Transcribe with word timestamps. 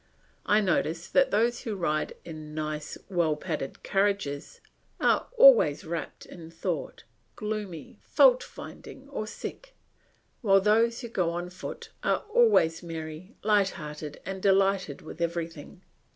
I 0.47 0.61
notice 0.61 1.07
that 1.09 1.29
those 1.29 1.61
who 1.61 1.75
ride 1.75 2.13
in 2.25 2.55
nice, 2.55 2.97
well 3.07 3.35
padded 3.35 3.83
carriages 3.83 4.59
are 4.99 5.27
always 5.37 5.85
wrapped 5.85 6.25
in 6.25 6.49
thought, 6.49 7.03
gloomy, 7.35 7.99
fault 8.01 8.41
finding, 8.41 9.07
or 9.09 9.27
sick; 9.27 9.75
while 10.41 10.59
those 10.59 11.01
who 11.01 11.07
go 11.07 11.29
on 11.29 11.51
foot 11.51 11.91
are 12.03 12.25
always 12.33 12.81
merry, 12.81 13.35
light 13.43 13.69
hearted, 13.77 14.19
and 14.25 14.41
delighted 14.41 15.03
with 15.03 15.21
everything. 15.21 15.83